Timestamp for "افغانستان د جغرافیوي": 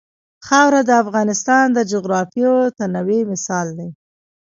1.03-2.57